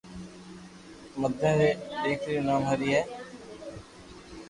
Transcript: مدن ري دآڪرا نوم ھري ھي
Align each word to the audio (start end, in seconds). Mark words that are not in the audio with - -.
مدن 1.21 1.51
ري 1.59 1.71
دآڪرا 2.03 2.39
نوم 2.47 2.61
ھري 2.69 2.89
ھي 2.95 3.01